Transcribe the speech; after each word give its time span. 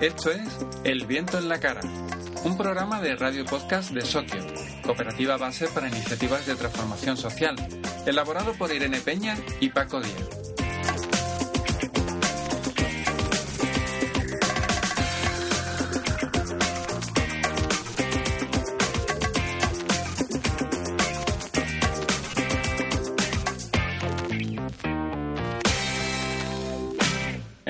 Esto 0.00 0.30
es 0.30 0.58
El 0.84 1.06
viento 1.06 1.38
en 1.38 1.48
la 1.48 1.58
cara, 1.58 1.80
un 2.44 2.58
programa 2.58 3.00
de 3.00 3.16
radio 3.16 3.46
podcast 3.46 3.92
de 3.92 4.02
Sotio, 4.02 4.44
cooperativa 4.84 5.38
base 5.38 5.68
para 5.68 5.88
iniciativas 5.88 6.44
de 6.44 6.54
transformación 6.54 7.16
social, 7.16 7.56
elaborado 8.04 8.52
por 8.52 8.70
Irene 8.74 9.00
Peña 9.00 9.38
y 9.58 9.70
Paco 9.70 10.02
Díaz. 10.02 10.35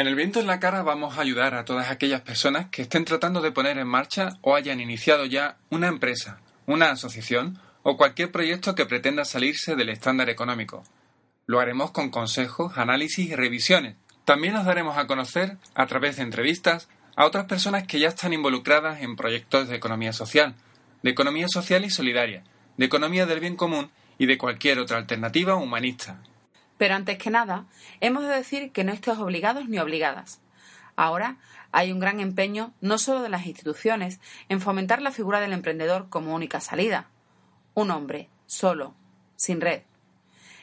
En 0.06 0.10
el 0.10 0.16
viento 0.16 0.38
en 0.38 0.46
la 0.46 0.60
cara 0.60 0.84
vamos 0.84 1.19
a 1.19 1.20
ayudar 1.20 1.56
a 1.56 1.65
todas 1.65 1.91
aquellas 1.91 2.20
personas 2.20 2.69
que 2.70 2.83
estén 2.83 3.04
tratando 3.04 3.40
de 3.40 3.51
poner 3.51 3.76
en 3.76 3.88
marcha 3.88 4.38
o 4.40 4.54
hayan 4.54 4.80
iniciado 4.80 5.26
ya 5.26 5.57
una 5.68 5.88
empresa, 5.88 6.38
una 6.65 6.93
asociación 6.93 7.59
o 7.82 7.96
cualquier 7.96 8.30
proyecto 8.30 8.76
que 8.76 8.87
pretenda 8.87 9.24
salirse 9.24 9.74
del 9.74 9.88
estándar 9.88 10.30
económico. 10.30 10.85
Lo 11.46 11.59
haremos 11.59 11.90
con 11.90 12.10
consejos, 12.10 12.79
análisis 12.79 13.30
y 13.30 13.35
revisiones. 13.35 13.96
También 14.24 14.54
nos 14.54 14.65
daremos 14.65 14.96
a 14.96 15.09
conocer, 15.09 15.57
a 15.74 15.87
través 15.88 16.18
de 16.18 16.23
entrevistas, 16.23 16.88
a 17.16 17.26
otras 17.26 17.46
personas 17.46 17.85
que 17.88 17.98
ya 17.98 18.10
están 18.10 18.32
involucradas 18.32 19.02
en 19.02 19.16
proyectos 19.16 19.66
de 19.66 19.74
economía 19.74 20.13
social, 20.13 20.54
de 21.02 21.10
economía 21.10 21.48
social 21.48 21.85
y 21.85 21.91
solidaria, 21.91 22.45
de 22.76 22.87
economía 22.87 23.26
del 23.26 23.41
bien 23.41 23.57
común 23.57 23.91
y 24.18 24.26
de 24.26 24.38
cualquier 24.38 24.79
otra 24.79 24.98
alternativa 24.98 25.57
humanista. 25.57 26.23
Pero 26.79 26.95
antes 26.95 27.19
que 27.19 27.30
nada, 27.30 27.66
hemos 28.01 28.24
de 28.24 28.35
decir 28.35 28.73
que 28.73 28.85
no 28.85 28.93
estés 28.93 29.19
obligados 29.19 29.69
ni 29.69 29.79
obligadas. 29.79 30.41
Ahora 30.96 31.37
hay 31.73 31.93
un 31.93 32.01
gran 32.01 32.21
empeño, 32.21 32.73
no 32.80 32.99
solo 32.99 33.23
de 33.23 33.29
las 33.29 33.46
instituciones, 33.46 34.21
en 34.49 34.60
fomentar 34.60 35.02
la 35.02 35.13
figura 35.13 35.41
del 35.41 35.52
emprendedor 35.52 36.09
como 36.09 36.35
única 36.35 36.60
salida. 36.60 37.09
Un 37.74 37.91
hombre, 37.91 38.30
solo, 38.47 38.95
sin 39.37 39.60
red. 39.60 39.82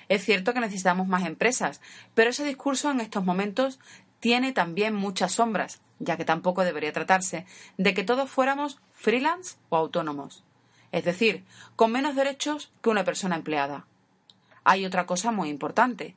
Es 0.10 0.26
cierto 0.26 0.54
que 0.54 0.60
necesitamos 0.60 1.08
más 1.08 1.26
empresas, 1.26 1.82
pero 2.14 2.32
ese 2.32 2.44
discurso 2.44 2.92
en 2.92 3.00
estos 3.00 3.24
momentos 3.24 3.80
tiene 4.20 4.54
también 4.54 4.96
muchas 4.96 5.34
sombras, 5.34 5.82
ya 6.00 6.18
que 6.18 6.26
tampoco 6.26 6.64
debería 6.64 6.94
tratarse 6.94 7.46
de 7.78 7.94
que 7.94 8.04
todos 8.04 8.30
fuéramos 8.30 8.80
freelance 8.92 9.58
o 9.70 9.78
autónomos. 9.78 10.44
Es 10.92 11.06
decir, 11.06 11.44
con 11.76 11.92
menos 11.92 12.16
derechos 12.16 12.72
que 12.82 12.90
una 12.90 13.04
persona 13.04 13.36
empleada 13.36 13.86
hay 14.64 14.86
otra 14.86 15.06
cosa 15.06 15.32
muy 15.32 15.50
importante. 15.50 16.16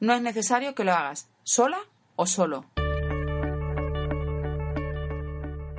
No 0.00 0.14
es 0.14 0.22
necesario 0.22 0.74
que 0.74 0.84
lo 0.84 0.92
hagas 0.92 1.28
sola 1.42 1.78
o 2.16 2.26
solo. 2.26 2.64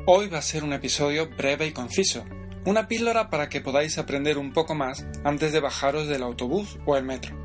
Hoy 0.05 0.27
va 0.27 0.39
a 0.39 0.41
ser 0.41 0.63
un 0.63 0.73
episodio 0.73 1.29
breve 1.29 1.67
y 1.67 1.71
conciso, 1.71 2.25
una 2.65 2.87
píldora 2.87 3.29
para 3.29 3.47
que 3.47 3.61
podáis 3.61 3.97
aprender 3.97 4.37
un 4.37 4.53
poco 4.53 4.73
más 4.73 5.05
antes 5.23 5.53
de 5.53 5.59
bajaros 5.59 6.07
del 6.07 6.23
autobús 6.23 6.79
o 6.85 6.97
el 6.97 7.03
metro. 7.03 7.37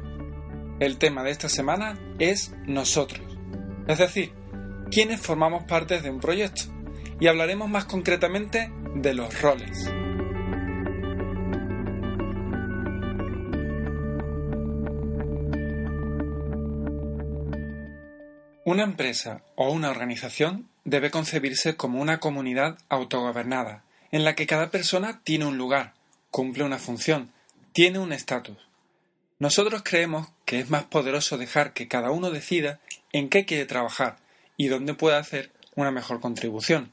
El 0.80 0.98
tema 0.98 1.22
de 1.22 1.30
esta 1.30 1.48
semana 1.48 1.98
es 2.18 2.54
nosotros, 2.66 3.20
es 3.86 3.98
decir, 3.98 4.32
quienes 4.90 5.20
formamos 5.20 5.64
parte 5.64 6.00
de 6.00 6.10
un 6.10 6.20
proyecto, 6.20 6.62
y 7.20 7.28
hablaremos 7.28 7.68
más 7.68 7.84
concretamente 7.84 8.72
de 8.94 9.14
los 9.14 9.40
roles. 9.40 9.90
Una 18.66 18.82
empresa 18.84 19.42
o 19.56 19.70
una 19.70 19.90
organización 19.90 20.70
debe 20.84 21.10
concebirse 21.10 21.76
como 21.76 22.00
una 22.00 22.18
comunidad 22.18 22.78
autogobernada, 22.88 23.84
en 24.10 24.24
la 24.24 24.34
que 24.34 24.46
cada 24.46 24.70
persona 24.70 25.20
tiene 25.22 25.44
un 25.44 25.58
lugar, 25.58 25.92
cumple 26.30 26.64
una 26.64 26.78
función, 26.78 27.30
tiene 27.74 27.98
un 27.98 28.14
estatus. 28.14 28.56
Nosotros 29.38 29.82
creemos 29.84 30.28
que 30.46 30.60
es 30.60 30.70
más 30.70 30.84
poderoso 30.84 31.36
dejar 31.36 31.74
que 31.74 31.88
cada 31.88 32.10
uno 32.10 32.30
decida 32.30 32.80
en 33.12 33.28
qué 33.28 33.44
quiere 33.44 33.66
trabajar 33.66 34.16
y 34.56 34.68
dónde 34.68 34.94
puede 34.94 35.18
hacer 35.18 35.52
una 35.74 35.90
mejor 35.90 36.20
contribución. 36.20 36.90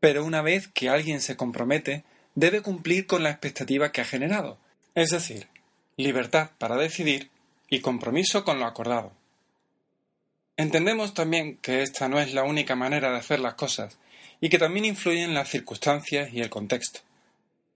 Pero 0.00 0.24
una 0.24 0.40
vez 0.40 0.68
que 0.68 0.88
alguien 0.88 1.20
se 1.20 1.36
compromete, 1.36 2.04
debe 2.34 2.62
cumplir 2.62 3.06
con 3.06 3.22
la 3.22 3.30
expectativa 3.30 3.92
que 3.92 4.00
ha 4.00 4.06
generado, 4.06 4.56
es 4.94 5.10
decir, 5.10 5.48
libertad 5.98 6.52
para 6.56 6.76
decidir 6.76 7.28
y 7.68 7.80
compromiso 7.80 8.42
con 8.42 8.58
lo 8.58 8.64
acordado. 8.64 9.12
Entendemos 10.58 11.14
también 11.14 11.56
que 11.58 11.82
esta 11.82 12.08
no 12.08 12.18
es 12.18 12.34
la 12.34 12.42
única 12.42 12.74
manera 12.74 13.12
de 13.12 13.18
hacer 13.18 13.38
las 13.38 13.54
cosas 13.54 13.96
y 14.40 14.48
que 14.48 14.58
también 14.58 14.86
influyen 14.86 15.32
las 15.32 15.48
circunstancias 15.48 16.30
y 16.32 16.40
el 16.40 16.50
contexto. 16.50 16.98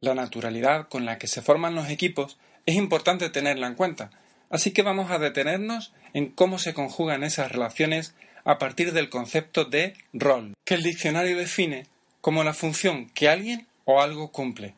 La 0.01 0.17
naturalidad 0.17 0.89
con 0.89 1.05
la 1.05 1.17
que 1.17 1.29
se 1.29 1.43
forman 1.43 1.77
los 1.77 1.89
equipos 1.91 2.39
es 2.67 2.75
importante 2.75 3.31
tenerla 3.31 3.69
en 3.69 3.77
cuenta, 3.77 4.11
así 4.51 4.73
que 4.73 4.83
vamos 4.83 5.13
a 5.13 5.21
detenernos 5.21 5.93
en 6.13 6.31
cómo 6.31 6.59
se 6.59 6.75
conjugan 6.75 7.23
esas 7.23 7.53
relaciones 7.53 8.17
a 8.45 8.59
partir 8.59 8.93
del 8.93 9.11
concepto 9.11 9.65
de 9.65 9.95
rol, 10.13 10.55
que 10.65 10.75
el 10.75 10.83
diccionario 10.83 11.37
define 11.37 11.87
como 12.21 12.43
la 12.43 12.53
función 12.53 13.11
que 13.11 13.29
alguien 13.29 13.69
o 13.85 14.03
algo 14.03 14.33
cumple. 14.33 14.75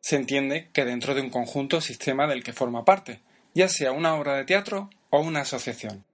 Se 0.00 0.14
entiende 0.14 0.68
que 0.72 0.84
dentro 0.84 1.16
de 1.16 1.22
un 1.22 1.30
conjunto 1.30 1.78
o 1.78 1.80
sistema 1.80 2.28
del 2.28 2.44
que 2.44 2.52
forma 2.52 2.84
parte, 2.84 3.18
ya 3.54 3.68
sea 3.68 3.90
una 3.90 4.14
obra 4.14 4.36
de 4.36 4.44
teatro 4.44 4.88
o 5.10 5.18
una 5.18 5.40
asociación. 5.40 6.04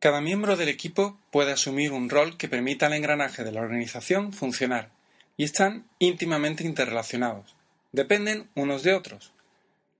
Cada 0.00 0.20
miembro 0.20 0.56
del 0.56 0.68
equipo 0.68 1.18
puede 1.32 1.50
asumir 1.50 1.90
un 1.90 2.08
rol 2.08 2.36
que 2.36 2.48
permita 2.48 2.86
al 2.86 2.92
engranaje 2.92 3.42
de 3.42 3.50
la 3.50 3.62
organización 3.62 4.32
funcionar, 4.32 4.90
y 5.36 5.42
están 5.42 5.86
íntimamente 5.98 6.62
interrelacionados. 6.62 7.56
Dependen 7.90 8.48
unos 8.54 8.84
de 8.84 8.94
otros. 8.94 9.32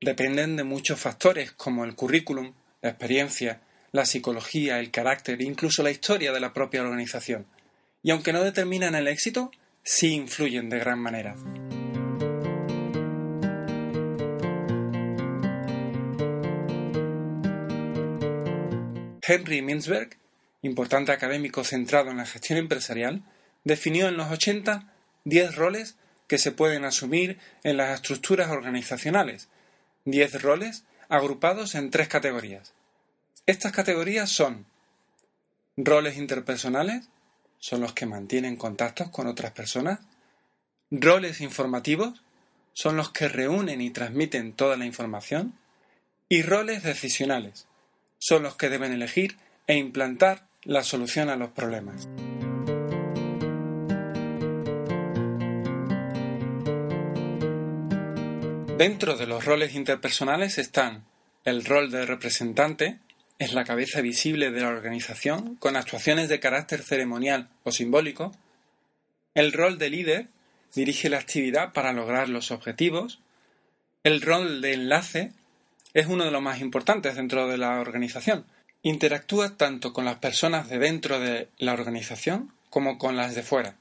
Dependen 0.00 0.54
de 0.54 0.62
muchos 0.62 1.00
factores 1.00 1.50
como 1.50 1.84
el 1.84 1.96
currículum, 1.96 2.52
la 2.80 2.90
experiencia, 2.90 3.60
la 3.90 4.06
psicología, 4.06 4.78
el 4.78 4.92
carácter 4.92 5.42
incluso 5.42 5.82
la 5.82 5.90
historia 5.90 6.32
de 6.32 6.40
la 6.40 6.52
propia 6.52 6.82
organización. 6.82 7.46
Y 8.04 8.12
aunque 8.12 8.32
no 8.32 8.44
determinan 8.44 8.94
el 8.94 9.08
éxito, 9.08 9.50
sí 9.82 10.14
influyen 10.14 10.68
de 10.68 10.78
gran 10.78 11.00
manera. 11.00 11.34
Henry 19.28 19.60
Mintzberg, 19.60 20.16
importante 20.62 21.12
académico 21.12 21.62
centrado 21.62 22.10
en 22.10 22.16
la 22.16 22.26
gestión 22.26 22.58
empresarial, 22.58 23.22
definió 23.64 24.08
en 24.08 24.16
los 24.16 24.30
80 24.30 24.92
10 25.24 25.56
roles 25.56 25.96
que 26.26 26.38
se 26.38 26.52
pueden 26.52 26.84
asumir 26.84 27.38
en 27.62 27.76
las 27.76 27.94
estructuras 27.94 28.50
organizacionales, 28.50 29.48
10 30.06 30.42
roles 30.42 30.84
agrupados 31.10 31.74
en 31.74 31.90
tres 31.90 32.08
categorías. 32.08 32.72
Estas 33.46 33.72
categorías 33.72 34.30
son 34.30 34.66
roles 35.76 36.16
interpersonales, 36.16 37.08
son 37.58 37.80
los 37.80 37.92
que 37.92 38.06
mantienen 38.06 38.56
contactos 38.56 39.10
con 39.10 39.26
otras 39.26 39.52
personas, 39.52 40.00
roles 40.90 41.40
informativos, 41.42 42.22
son 42.72 42.96
los 42.96 43.10
que 43.10 43.28
reúnen 43.28 43.80
y 43.80 43.90
transmiten 43.90 44.52
toda 44.52 44.76
la 44.76 44.86
información, 44.86 45.58
y 46.28 46.42
roles 46.42 46.82
decisionales, 46.82 47.66
son 48.18 48.42
los 48.42 48.56
que 48.56 48.68
deben 48.68 48.92
elegir 48.92 49.36
e 49.66 49.76
implantar 49.76 50.48
la 50.62 50.82
solución 50.82 51.30
a 51.30 51.36
los 51.36 51.50
problemas. 51.50 52.08
Dentro 58.78 59.16
de 59.16 59.26
los 59.26 59.44
roles 59.44 59.74
interpersonales 59.74 60.56
están 60.58 61.04
el 61.44 61.64
rol 61.64 61.90
de 61.90 62.06
representante, 62.06 63.00
es 63.38 63.52
la 63.52 63.64
cabeza 63.64 64.00
visible 64.02 64.52
de 64.52 64.60
la 64.60 64.68
organización 64.68 65.56
con 65.56 65.76
actuaciones 65.76 66.28
de 66.28 66.38
carácter 66.38 66.82
ceremonial 66.82 67.48
o 67.64 67.72
simbólico, 67.72 68.32
el 69.34 69.52
rol 69.52 69.78
de 69.78 69.90
líder, 69.90 70.28
dirige 70.74 71.08
la 71.08 71.18
actividad 71.18 71.72
para 71.72 71.92
lograr 71.92 72.28
los 72.28 72.50
objetivos, 72.50 73.20
el 74.04 74.20
rol 74.20 74.60
de 74.60 74.74
enlace, 74.74 75.32
es 75.94 76.06
uno 76.06 76.24
de 76.24 76.30
los 76.30 76.42
más 76.42 76.60
importantes 76.60 77.16
dentro 77.16 77.48
de 77.48 77.58
la 77.58 77.80
organización. 77.80 78.46
Interactúa 78.82 79.56
tanto 79.56 79.92
con 79.92 80.04
las 80.04 80.18
personas 80.18 80.68
de 80.68 80.78
dentro 80.78 81.20
de 81.20 81.48
la 81.58 81.72
organización 81.72 82.52
como 82.70 82.98
con 82.98 83.16
las 83.16 83.34
de 83.34 83.42
fuera. 83.42 83.76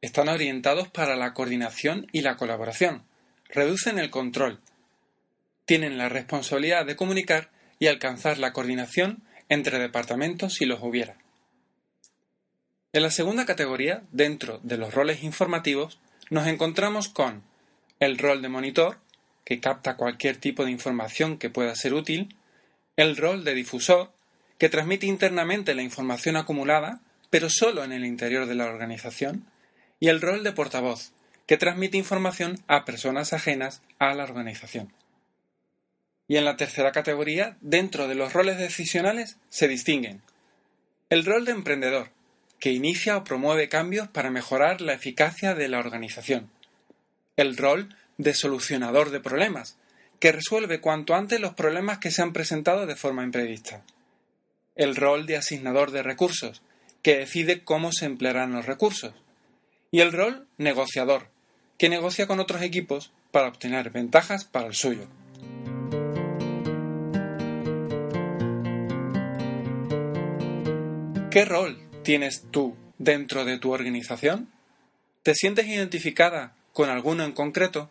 Están 0.00 0.28
orientados 0.28 0.88
para 0.88 1.16
la 1.16 1.34
coordinación 1.34 2.06
y 2.12 2.22
la 2.22 2.36
colaboración. 2.36 3.02
Reducen 3.48 3.98
el 3.98 4.10
control. 4.10 4.60
Tienen 5.66 5.98
la 5.98 6.08
responsabilidad 6.08 6.86
de 6.86 6.96
comunicar 6.96 7.50
y 7.78 7.88
alcanzar 7.88 8.38
la 8.38 8.52
coordinación 8.52 9.22
entre 9.48 9.78
departamentos 9.78 10.54
si 10.54 10.64
los 10.64 10.82
hubiera. 10.82 11.16
En 12.92 13.02
la 13.02 13.10
segunda 13.10 13.46
categoría, 13.46 14.02
dentro 14.10 14.58
de 14.62 14.76
los 14.76 14.94
roles 14.94 15.22
informativos, 15.22 16.00
nos 16.28 16.46
encontramos 16.46 17.08
con 17.08 17.42
el 18.00 18.18
rol 18.18 18.42
de 18.42 18.48
monitor, 18.48 18.98
que 19.50 19.58
capta 19.58 19.96
cualquier 19.96 20.36
tipo 20.36 20.64
de 20.64 20.70
información 20.70 21.36
que 21.36 21.50
pueda 21.50 21.74
ser 21.74 21.92
útil, 21.92 22.36
el 22.94 23.16
rol 23.16 23.42
de 23.42 23.52
difusor, 23.52 24.12
que 24.58 24.68
transmite 24.68 25.06
internamente 25.06 25.74
la 25.74 25.82
información 25.82 26.36
acumulada, 26.36 27.00
pero 27.30 27.48
solo 27.50 27.82
en 27.82 27.90
el 27.90 28.04
interior 28.04 28.46
de 28.46 28.54
la 28.54 28.66
organización, 28.66 29.44
y 29.98 30.06
el 30.06 30.20
rol 30.20 30.44
de 30.44 30.52
portavoz, 30.52 31.10
que 31.46 31.56
transmite 31.56 31.96
información 31.96 32.60
a 32.68 32.84
personas 32.84 33.32
ajenas 33.32 33.82
a 33.98 34.14
la 34.14 34.22
organización. 34.22 34.92
Y 36.28 36.36
en 36.36 36.44
la 36.44 36.56
tercera 36.56 36.92
categoría, 36.92 37.56
dentro 37.60 38.06
de 38.06 38.14
los 38.14 38.32
roles 38.32 38.56
decisionales, 38.56 39.36
se 39.48 39.66
distinguen 39.66 40.22
el 41.08 41.24
rol 41.24 41.44
de 41.44 41.50
emprendedor, 41.50 42.10
que 42.60 42.70
inicia 42.70 43.16
o 43.16 43.24
promueve 43.24 43.68
cambios 43.68 44.06
para 44.06 44.30
mejorar 44.30 44.80
la 44.80 44.92
eficacia 44.92 45.56
de 45.56 45.66
la 45.66 45.80
organización. 45.80 46.48
El 47.34 47.56
rol 47.56 47.88
de 48.20 48.34
solucionador 48.34 49.10
de 49.10 49.20
problemas, 49.20 49.78
que 50.18 50.30
resuelve 50.30 50.82
cuanto 50.82 51.14
antes 51.14 51.40
los 51.40 51.54
problemas 51.54 51.98
que 51.98 52.10
se 52.10 52.20
han 52.20 52.34
presentado 52.34 52.86
de 52.86 52.94
forma 52.94 53.24
imprevista. 53.24 53.82
El 54.76 54.94
rol 54.94 55.24
de 55.24 55.38
asignador 55.38 55.90
de 55.90 56.02
recursos, 56.02 56.60
que 57.02 57.16
decide 57.16 57.64
cómo 57.64 57.92
se 57.92 58.04
emplearán 58.04 58.52
los 58.52 58.66
recursos. 58.66 59.14
Y 59.90 60.00
el 60.00 60.12
rol 60.12 60.46
negociador, 60.58 61.28
que 61.78 61.88
negocia 61.88 62.26
con 62.26 62.40
otros 62.40 62.60
equipos 62.60 63.10
para 63.30 63.48
obtener 63.48 63.88
ventajas 63.88 64.44
para 64.44 64.66
el 64.66 64.74
suyo. 64.74 65.08
¿Qué 71.30 71.46
rol 71.46 71.78
tienes 72.02 72.44
tú 72.50 72.76
dentro 72.98 73.46
de 73.46 73.58
tu 73.58 73.72
organización? 73.72 74.50
¿Te 75.22 75.34
sientes 75.34 75.66
identificada 75.66 76.54
con 76.74 76.90
alguno 76.90 77.24
en 77.24 77.32
concreto? 77.32 77.90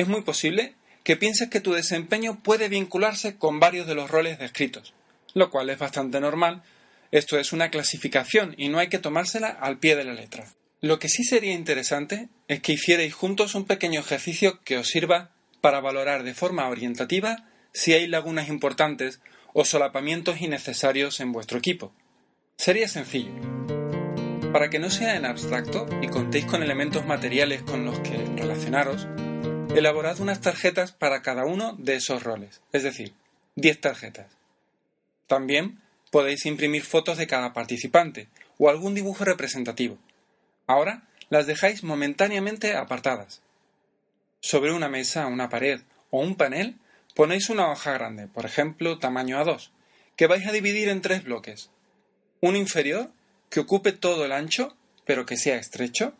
Es 0.00 0.08
muy 0.08 0.22
posible 0.22 0.72
que 1.04 1.18
pienses 1.18 1.50
que 1.50 1.60
tu 1.60 1.74
desempeño 1.74 2.38
puede 2.42 2.70
vincularse 2.70 3.36
con 3.36 3.60
varios 3.60 3.86
de 3.86 3.94
los 3.94 4.10
roles 4.10 4.38
descritos, 4.38 4.94
lo 5.34 5.50
cual 5.50 5.68
es 5.68 5.78
bastante 5.78 6.20
normal. 6.20 6.62
Esto 7.10 7.38
es 7.38 7.52
una 7.52 7.68
clasificación 7.68 8.54
y 8.56 8.70
no 8.70 8.78
hay 8.78 8.88
que 8.88 8.98
tomársela 8.98 9.48
al 9.48 9.78
pie 9.78 9.96
de 9.96 10.04
la 10.04 10.14
letra. 10.14 10.46
Lo 10.80 10.98
que 10.98 11.10
sí 11.10 11.22
sería 11.22 11.52
interesante 11.52 12.30
es 12.48 12.62
que 12.62 12.72
hicierais 12.72 13.12
juntos 13.12 13.54
un 13.54 13.66
pequeño 13.66 14.00
ejercicio 14.00 14.62
que 14.64 14.78
os 14.78 14.88
sirva 14.88 15.32
para 15.60 15.82
valorar 15.82 16.22
de 16.22 16.32
forma 16.32 16.66
orientativa 16.68 17.44
si 17.74 17.92
hay 17.92 18.06
lagunas 18.06 18.48
importantes 18.48 19.20
o 19.52 19.66
solapamientos 19.66 20.40
innecesarios 20.40 21.20
en 21.20 21.32
vuestro 21.32 21.58
equipo. 21.58 21.92
Sería 22.56 22.88
sencillo. 22.88 23.32
Para 24.50 24.70
que 24.70 24.78
no 24.78 24.88
sea 24.88 25.16
en 25.16 25.26
abstracto 25.26 25.86
y 26.00 26.08
contéis 26.08 26.46
con 26.46 26.62
elementos 26.62 27.04
materiales 27.04 27.60
con 27.60 27.84
los 27.84 28.00
que 28.00 28.16
relacionaros, 28.36 29.06
elaborad 29.74 30.20
unas 30.20 30.40
tarjetas 30.40 30.92
para 30.92 31.22
cada 31.22 31.44
uno 31.44 31.76
de 31.78 31.94
esos 31.94 32.22
roles, 32.22 32.60
es 32.72 32.82
decir, 32.82 33.14
10 33.56 33.80
tarjetas. 33.80 34.26
También 35.26 35.80
podéis 36.10 36.44
imprimir 36.46 36.82
fotos 36.82 37.18
de 37.18 37.26
cada 37.26 37.52
participante 37.52 38.28
o 38.58 38.68
algún 38.68 38.94
dibujo 38.94 39.24
representativo. 39.24 39.98
Ahora 40.66 41.04
las 41.28 41.46
dejáis 41.46 41.84
momentáneamente 41.84 42.74
apartadas. 42.74 43.42
Sobre 44.40 44.72
una 44.72 44.88
mesa, 44.88 45.26
una 45.26 45.48
pared 45.48 45.80
o 46.10 46.20
un 46.20 46.34
panel 46.34 46.76
ponéis 47.14 47.48
una 47.48 47.70
hoja 47.70 47.92
grande, 47.92 48.26
por 48.26 48.46
ejemplo, 48.46 48.98
tamaño 48.98 49.38
A2, 49.38 49.70
que 50.16 50.26
vais 50.26 50.46
a 50.46 50.52
dividir 50.52 50.88
en 50.88 51.00
tres 51.00 51.24
bloques 51.24 51.70
un 52.40 52.56
inferior 52.56 53.10
que 53.50 53.60
ocupe 53.60 53.92
todo 53.92 54.24
el 54.24 54.32
ancho, 54.32 54.74
pero 55.04 55.26
que 55.26 55.36
sea 55.36 55.56
estrecho, 55.56 56.14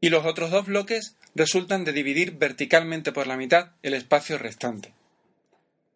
y 0.00 0.08
los 0.08 0.24
otros 0.24 0.50
dos 0.50 0.66
bloques 0.66 1.16
resultan 1.34 1.84
de 1.84 1.92
dividir 1.92 2.32
verticalmente 2.32 3.12
por 3.12 3.26
la 3.26 3.36
mitad 3.36 3.72
el 3.82 3.94
espacio 3.94 4.38
restante. 4.38 4.92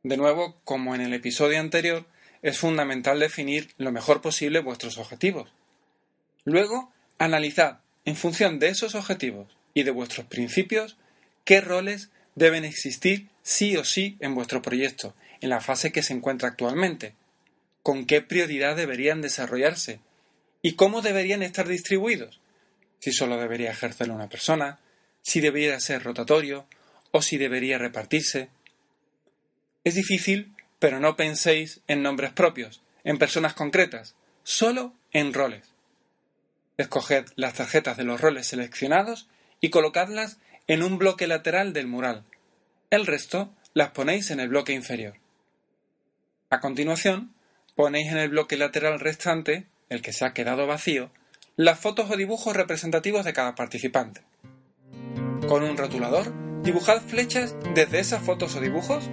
De 0.02 0.17
nuevo, 0.17 0.56
como 0.64 0.94
en 0.94 1.00
el 1.00 1.14
episodio 1.14 1.61
anterior, 1.61 2.06
es 2.43 2.58
fundamental 2.58 3.19
definir 3.19 3.70
lo 3.79 3.93
mejor 3.93 4.20
posible 4.20 4.61
vuestros 4.61 4.99
objetivos. 4.99 5.50
Luego, 6.44 6.93
analizad, 7.19 7.81
en 8.05 8.17
función 8.17 8.58
de 8.58 8.69
esos 8.69 8.94
objetivos 8.94 9.49
y 9.75 9.82
de 9.82 9.90
vuestros 9.90 10.26
principios, 10.26 10.96
qué 11.44 11.61
roles 11.61 12.11
deben 12.35 12.64
existir 12.64 13.29
sí 13.43 13.76
o 13.76 13.85
sí 13.85 14.17
en 14.20 14.35
vuestro 14.35 14.62
proyecto, 14.62 15.14
en 15.40 15.50
la 15.50 15.61
fase 15.61 15.93
que 15.93 16.02
se 16.02 16.14
encuentra 16.14 16.49
actualmente, 16.49 17.14
con 17.82 18.06
qué 18.06 18.23
prioridad 18.23 18.76
deberían 18.76 19.20
desarrollarse 19.20 20.00
y 20.62 20.75
cómo 20.75 21.02
deberían 21.02 21.43
estar 21.43 21.67
distribuidos. 21.69 22.40
Si 23.00 23.12
solo 23.12 23.38
debería 23.38 23.70
ejercerlo 23.70 24.14
una 24.14 24.29
persona, 24.29 24.79
si 25.22 25.40
debería 25.40 25.78
ser 25.80 26.02
rotatorio 26.02 26.66
o 27.10 27.22
si 27.22 27.36
debería 27.38 27.78
repartirse. 27.78 28.48
Es 29.84 29.94
difícil, 29.94 30.54
pero 30.78 31.00
no 31.00 31.16
penséis 31.16 31.80
en 31.86 32.02
nombres 32.02 32.32
propios, 32.32 32.82
en 33.04 33.18
personas 33.18 33.54
concretas, 33.54 34.14
solo 34.42 34.94
en 35.12 35.32
roles. 35.32 35.72
Escoged 36.76 37.26
las 37.36 37.54
tarjetas 37.54 37.96
de 37.96 38.04
los 38.04 38.20
roles 38.20 38.46
seleccionados 38.46 39.28
y 39.60 39.70
colocadlas 39.70 40.38
en 40.66 40.82
un 40.82 40.98
bloque 40.98 41.26
lateral 41.26 41.72
del 41.72 41.86
mural. 41.86 42.24
El 42.90 43.06
resto 43.06 43.52
las 43.74 43.90
ponéis 43.90 44.30
en 44.30 44.40
el 44.40 44.48
bloque 44.48 44.72
inferior. 44.72 45.14
A 46.50 46.60
continuación, 46.60 47.34
ponéis 47.74 48.10
en 48.10 48.18
el 48.18 48.30
bloque 48.30 48.56
lateral 48.56 49.00
restante, 49.00 49.66
el 49.88 50.02
que 50.02 50.12
se 50.12 50.24
ha 50.24 50.32
quedado 50.32 50.66
vacío, 50.66 51.10
las 51.56 51.78
fotos 51.78 52.10
o 52.10 52.16
dibujos 52.16 52.56
representativos 52.56 53.24
de 53.24 53.32
cada 53.32 53.54
participante. 53.54 54.22
Con 55.48 55.62
un 55.62 55.78
rotulador, 55.78 56.30
dibujad 56.62 57.00
flechas 57.00 57.56
desde 57.74 58.00
esas 58.00 58.22
fotos 58.22 58.54
o 58.54 58.60
dibujos 58.60 59.08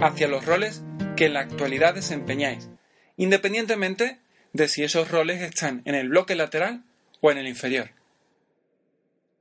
hacia 0.00 0.28
los 0.28 0.46
roles 0.46 0.80
que 1.16 1.26
en 1.26 1.34
la 1.34 1.40
actualidad 1.40 1.94
desempeñáis, 1.94 2.68
independientemente 3.16 4.20
de 4.52 4.68
si 4.68 4.84
esos 4.84 5.10
roles 5.10 5.42
están 5.42 5.82
en 5.84 5.96
el 5.96 6.08
bloque 6.08 6.36
lateral 6.36 6.84
o 7.20 7.32
en 7.32 7.38
el 7.38 7.48
inferior. 7.48 7.90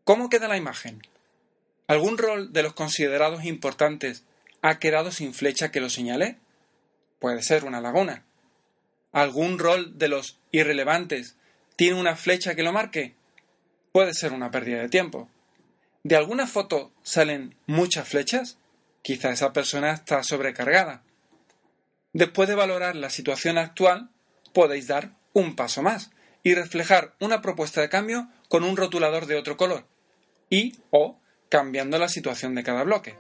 ¿Cómo 0.04 0.30
queda 0.30 0.48
la 0.48 0.58
imagen? 0.58 1.04
¿Algún 1.86 2.18
rol 2.18 2.52
de 2.52 2.64
los 2.64 2.74
considerados 2.74 3.46
importantes 3.46 4.24
ha 4.64 4.80
quedado 4.80 5.12
sin 5.12 5.36
flecha 5.36 5.70
que 5.70 5.80
lo 5.80 5.92
señale? 5.92 6.38
Puede 7.20 7.44
ser 7.44 7.66
una 7.66 7.82
laguna, 7.82 8.26
algún 9.12 9.60
rol 9.60 9.98
de 10.00 10.08
los 10.08 10.40
irrelevantes 10.52 11.36
tiene 11.76 12.00
una 12.00 12.16
flecha 12.16 12.56
que 12.56 12.64
lo 12.64 12.74
marque, 12.74 13.14
puede 13.92 14.16
ser 14.16 14.34
una 14.34 14.50
pérdida 14.50 14.80
de 14.82 14.90
tiempo. 14.90 15.30
¿De 16.04 16.16
alguna 16.16 16.48
foto 16.48 16.92
salen 17.04 17.56
muchas 17.68 18.08
flechas? 18.08 18.58
Quizá 19.04 19.32
esa 19.32 19.54
persona 19.54 19.92
está 19.92 20.24
sobrecargada. 20.24 21.04
Después 22.12 22.50
de 22.50 22.56
valorar 22.56 22.96
la 22.96 23.12
situación 23.12 23.60
actual, 23.60 24.10
podéis 24.54 24.88
dar 24.88 25.12
un 25.34 25.56
paso 25.56 25.84
más 25.84 26.10
y 26.44 26.56
reflejar 26.56 27.14
una 27.20 27.42
propuesta 27.42 27.82
de 27.82 27.90
cambio 27.90 28.28
con 28.50 28.64
un 28.64 28.78
rotulador 28.78 29.28
de 29.28 29.38
otro 29.38 29.58
color 29.58 29.86
y 30.50 30.76
o 30.90 31.20
cambiando 31.50 32.00
la 32.00 32.10
situación 32.10 32.56
de 32.56 32.64
cada 32.64 32.84
bloque. 32.84 33.18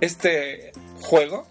Este 0.00 0.72
juego 1.00 1.46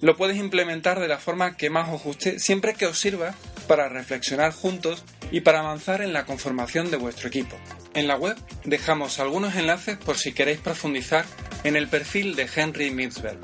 lo 0.00 0.16
puedes 0.16 0.36
implementar 0.36 1.00
de 1.00 1.08
la 1.08 1.18
forma 1.18 1.56
que 1.56 1.70
más 1.70 1.88
os 1.92 2.04
guste, 2.04 2.38
siempre 2.38 2.74
que 2.74 2.86
os 2.86 3.00
sirva 3.00 3.34
para 3.66 3.88
reflexionar 3.88 4.52
juntos 4.52 5.04
y 5.32 5.40
para 5.40 5.60
avanzar 5.60 6.02
en 6.02 6.12
la 6.12 6.24
conformación 6.26 6.90
de 6.90 6.98
vuestro 6.98 7.26
equipo. 7.26 7.56
En 7.94 8.06
la 8.06 8.16
web 8.16 8.36
dejamos 8.64 9.18
algunos 9.18 9.56
enlaces 9.56 9.96
por 9.96 10.18
si 10.18 10.32
queréis 10.32 10.60
profundizar 10.60 11.24
en 11.64 11.74
el 11.74 11.88
perfil 11.88 12.36
de 12.36 12.48
Henry 12.54 12.90
Mitzberg. 12.90 13.40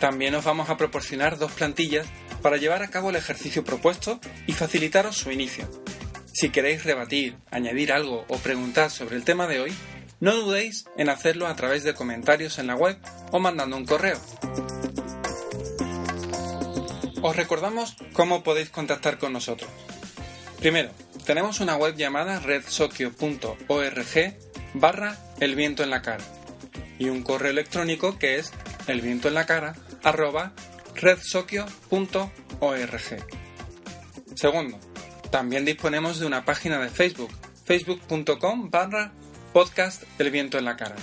También 0.00 0.34
os 0.36 0.44
vamos 0.44 0.70
a 0.70 0.76
proporcionar 0.76 1.36
dos 1.36 1.52
plantillas 1.52 2.06
para 2.40 2.56
llevar 2.56 2.82
a 2.82 2.88
cabo 2.88 3.10
el 3.10 3.16
ejercicio 3.16 3.64
propuesto 3.64 4.20
y 4.46 4.52
facilitaros 4.52 5.16
su 5.16 5.32
inicio. 5.32 5.68
Si 6.32 6.50
queréis 6.50 6.84
rebatir, 6.84 7.36
añadir 7.50 7.92
algo 7.92 8.24
o 8.28 8.36
preguntar 8.38 8.92
sobre 8.92 9.16
el 9.16 9.24
tema 9.24 9.48
de 9.48 9.60
hoy, 9.60 9.74
no 10.20 10.34
dudéis 10.34 10.84
en 10.96 11.08
hacerlo 11.08 11.48
a 11.48 11.56
través 11.56 11.82
de 11.82 11.94
comentarios 11.94 12.58
en 12.60 12.68
la 12.68 12.76
web 12.76 12.96
o 13.32 13.40
mandando 13.40 13.76
un 13.76 13.86
correo. 13.86 14.20
Os 17.22 17.34
recordamos 17.34 17.96
cómo 18.12 18.44
podéis 18.44 18.70
contactar 18.70 19.18
con 19.18 19.32
nosotros. 19.32 19.68
Primero, 20.60 20.90
tenemos 21.28 21.60
una 21.60 21.76
web 21.76 21.94
llamada 21.94 22.40
redsoccio.org 22.40 24.34
barra 24.72 25.18
el 25.40 25.56
viento 25.56 25.82
en 25.82 25.90
la 25.90 26.00
cara 26.00 26.24
y 26.98 27.10
un 27.10 27.22
correo 27.22 27.50
electrónico 27.50 28.18
que 28.18 28.38
es 28.38 28.50
elvientoenlacara 28.86 29.76
arroba 30.02 30.54
redsoccio.org. 30.94 32.30
Segundo, 34.36 34.80
también 35.30 35.66
disponemos 35.66 36.18
de 36.18 36.24
una 36.24 36.46
página 36.46 36.78
de 36.78 36.88
Facebook, 36.88 37.30
facebook.com 37.62 38.70
barra 38.70 39.12
podcast 39.52 40.04
El 40.18 40.30
viento 40.30 40.56
en 40.56 40.64
la 40.64 40.78
cara. 40.78 40.96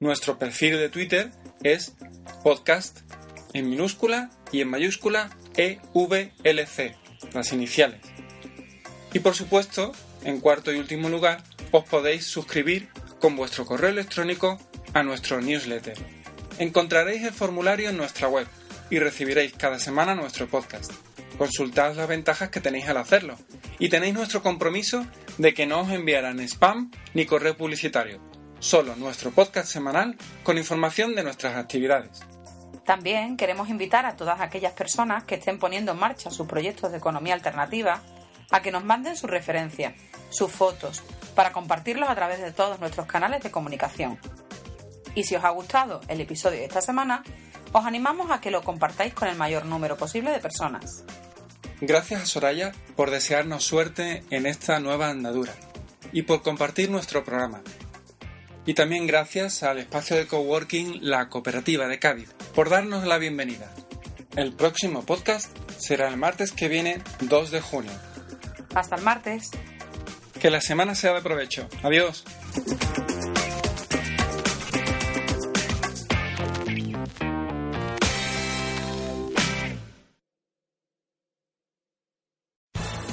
Nuestro 0.00 0.36
perfil 0.36 0.78
de 0.78 0.88
Twitter 0.88 1.30
es 1.62 1.94
podcast 2.42 3.02
en 3.52 3.70
minúscula 3.70 4.30
y 4.50 4.62
en 4.62 4.68
mayúscula 4.68 5.30
EVLC, 5.54 6.96
las 7.32 7.52
iniciales. 7.52 8.11
Y 9.12 9.20
por 9.20 9.34
supuesto, 9.34 9.92
en 10.24 10.40
cuarto 10.40 10.72
y 10.72 10.78
último 10.78 11.08
lugar, 11.08 11.42
os 11.70 11.84
podéis 11.84 12.26
suscribir 12.26 12.88
con 13.20 13.36
vuestro 13.36 13.64
correo 13.66 13.90
electrónico 13.90 14.58
a 14.94 15.02
nuestro 15.02 15.40
newsletter. 15.40 15.96
Encontraréis 16.58 17.22
el 17.24 17.32
formulario 17.32 17.90
en 17.90 17.96
nuestra 17.96 18.28
web 18.28 18.46
y 18.90 18.98
recibiréis 18.98 19.52
cada 19.54 19.78
semana 19.78 20.14
nuestro 20.14 20.48
podcast. 20.48 20.92
Consultad 21.38 21.94
las 21.94 22.08
ventajas 22.08 22.50
que 22.50 22.60
tenéis 22.60 22.88
al 22.88 22.98
hacerlo 22.98 23.38
y 23.78 23.88
tenéis 23.88 24.14
nuestro 24.14 24.42
compromiso 24.42 25.06
de 25.38 25.54
que 25.54 25.66
no 25.66 25.80
os 25.80 25.90
enviarán 25.90 26.40
spam 26.40 26.90
ni 27.14 27.26
correo 27.26 27.56
publicitario, 27.56 28.20
solo 28.60 28.96
nuestro 28.96 29.30
podcast 29.30 29.68
semanal 29.68 30.16
con 30.42 30.58
información 30.58 31.14
de 31.14 31.24
nuestras 31.24 31.56
actividades. 31.56 32.20
También 32.84 33.36
queremos 33.36 33.68
invitar 33.68 34.04
a 34.06 34.16
todas 34.16 34.40
aquellas 34.40 34.72
personas 34.72 35.24
que 35.24 35.36
estén 35.36 35.58
poniendo 35.58 35.92
en 35.92 35.98
marcha 35.98 36.30
sus 36.30 36.46
proyectos 36.46 36.90
de 36.90 36.98
economía 36.98 37.34
alternativa 37.34 38.02
a 38.52 38.62
que 38.62 38.70
nos 38.70 38.84
manden 38.84 39.16
sus 39.16 39.30
referencias, 39.30 39.94
sus 40.30 40.52
fotos, 40.52 41.02
para 41.34 41.52
compartirlos 41.52 42.08
a 42.08 42.14
través 42.14 42.40
de 42.40 42.52
todos 42.52 42.78
nuestros 42.78 43.06
canales 43.06 43.42
de 43.42 43.50
comunicación. 43.50 44.18
Y 45.14 45.24
si 45.24 45.34
os 45.34 45.44
ha 45.44 45.50
gustado 45.50 46.00
el 46.08 46.20
episodio 46.20 46.58
de 46.58 46.66
esta 46.66 46.80
semana, 46.80 47.22
os 47.72 47.84
animamos 47.84 48.30
a 48.30 48.40
que 48.40 48.50
lo 48.50 48.62
compartáis 48.62 49.14
con 49.14 49.28
el 49.28 49.36
mayor 49.36 49.64
número 49.64 49.96
posible 49.96 50.30
de 50.30 50.38
personas. 50.38 51.04
Gracias 51.80 52.22
a 52.22 52.26
Soraya 52.26 52.72
por 52.94 53.10
desearnos 53.10 53.64
suerte 53.64 54.22
en 54.30 54.46
esta 54.46 54.78
nueva 54.78 55.08
andadura 55.08 55.52
y 56.12 56.22
por 56.22 56.42
compartir 56.42 56.90
nuestro 56.90 57.24
programa. 57.24 57.62
Y 58.64 58.74
también 58.74 59.06
gracias 59.06 59.62
al 59.64 59.78
espacio 59.78 60.16
de 60.16 60.26
coworking 60.26 60.98
La 61.00 61.28
Cooperativa 61.28 61.88
de 61.88 61.98
Cádiz 61.98 62.32
por 62.54 62.70
darnos 62.70 63.04
la 63.04 63.18
bienvenida. 63.18 63.72
El 64.36 64.52
próximo 64.52 65.04
podcast 65.04 65.50
será 65.76 66.08
el 66.08 66.16
martes 66.16 66.52
que 66.52 66.68
viene, 66.68 67.02
2 67.20 67.50
de 67.50 67.60
junio. 67.60 68.11
Hasta 68.74 68.96
el 68.96 69.02
martes. 69.02 69.50
Que 70.40 70.50
la 70.50 70.60
semana 70.60 70.94
sea 70.94 71.12
de 71.14 71.22
provecho. 71.22 71.68
Adiós. 71.82 72.24